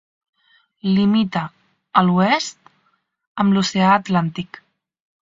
[0.91, 1.41] Limita
[2.01, 2.71] a l'oest
[3.43, 4.59] amb l'oceà Atlàntic.